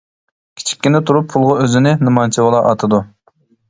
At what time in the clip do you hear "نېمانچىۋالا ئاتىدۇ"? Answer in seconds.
2.09-3.07